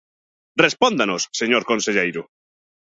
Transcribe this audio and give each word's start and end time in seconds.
Respóndanos, 0.65 1.21
señor 1.39 1.63
conselleiro. 1.71 2.21